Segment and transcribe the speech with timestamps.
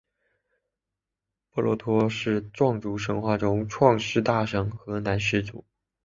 [1.51, 5.63] 布洛陀是壮族神话中的创世大神和男始祖。